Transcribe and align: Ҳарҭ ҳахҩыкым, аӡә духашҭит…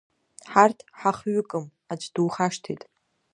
Ҳарҭ 0.51 0.77
ҳахҩыкым, 0.99 1.65
аӡә 1.91 2.07
духашҭит… 2.13 2.81